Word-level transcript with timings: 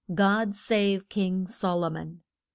God 0.15 0.55
save 0.55 1.09
King 1.09 1.45
So 1.45 1.77
lo 1.77 1.91
mon. 1.91 2.23